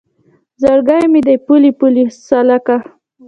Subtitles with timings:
[0.61, 2.75] زړګی مې دی پولۍ پولۍ سالکه